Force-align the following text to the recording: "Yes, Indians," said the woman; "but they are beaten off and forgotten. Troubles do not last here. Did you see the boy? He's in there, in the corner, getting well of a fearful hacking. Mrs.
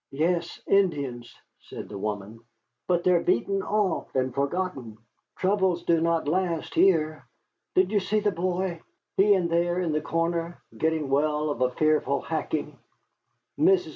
"Yes, 0.09 0.59
Indians," 0.65 1.31
said 1.59 1.87
the 1.87 1.97
woman; 1.99 2.39
"but 2.87 3.03
they 3.03 3.11
are 3.11 3.19
beaten 3.21 3.61
off 3.61 4.15
and 4.15 4.33
forgotten. 4.33 4.97
Troubles 5.35 5.83
do 5.83 6.01
not 6.01 6.27
last 6.27 6.73
here. 6.73 7.27
Did 7.75 7.91
you 7.91 7.99
see 7.99 8.19
the 8.19 8.31
boy? 8.31 8.81
He's 9.17 9.29
in 9.35 9.47
there, 9.47 9.77
in 9.79 9.91
the 9.91 10.01
corner, 10.01 10.59
getting 10.75 11.07
well 11.11 11.51
of 11.51 11.61
a 11.61 11.69
fearful 11.69 12.21
hacking. 12.23 12.79
Mrs. 13.59 13.89